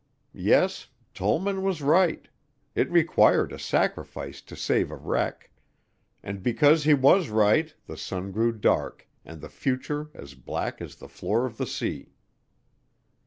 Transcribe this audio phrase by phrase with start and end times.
[0.33, 2.27] Yes, Tollman was right
[2.73, 5.51] it required a sacrifice to save a wreck
[6.23, 10.95] and because he was right the sun grew dark and the future as black as
[10.95, 12.15] the floor of the sea.